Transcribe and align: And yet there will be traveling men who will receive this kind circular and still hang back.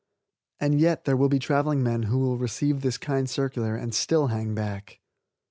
And 0.59 0.79
yet 0.79 1.05
there 1.05 1.15
will 1.15 1.29
be 1.29 1.37
traveling 1.37 1.83
men 1.83 2.01
who 2.09 2.17
will 2.17 2.39
receive 2.39 2.81
this 2.81 2.97
kind 2.97 3.29
circular 3.29 3.75
and 3.75 3.93
still 3.93 4.29
hang 4.29 4.55
back. 4.55 4.99